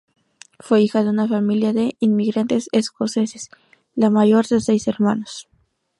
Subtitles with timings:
[0.59, 3.49] Fue hija de una familia de inmigrantes escoceses,
[3.93, 5.47] la mayor de seis hermanos.